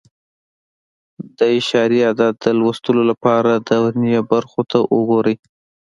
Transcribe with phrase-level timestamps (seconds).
[1.37, 5.35] د اعشاري عدد د لوستلو لپاره د ورنيې برخو ته وګورئ.